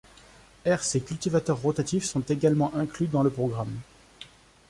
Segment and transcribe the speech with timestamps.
[0.65, 3.75] Herse et cultivateur rotatif sont également inclus dans le programme.